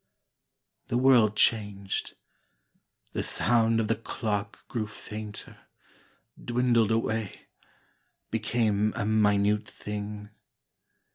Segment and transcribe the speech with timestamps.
[0.87, 2.15] The world changed.
[3.13, 5.59] The sound of the clock grew fainter,
[6.43, 7.41] Dwindled away,
[8.31, 10.31] became a minute thing.